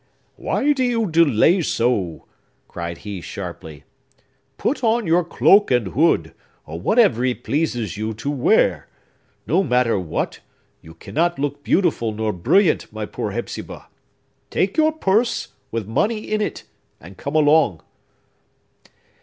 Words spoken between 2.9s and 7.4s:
he sharply. "Put on your cloak and hood, or whatever